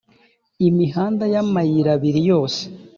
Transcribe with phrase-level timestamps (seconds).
[0.67, 2.61] imihanda n’amayirabiri yose